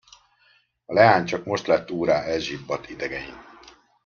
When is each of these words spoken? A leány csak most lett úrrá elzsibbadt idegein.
A 0.85 0.93
leány 0.93 1.25
csak 1.25 1.45
most 1.45 1.67
lett 1.67 1.91
úrrá 1.91 2.21
elzsibbadt 2.23 2.89
idegein. 2.89 3.43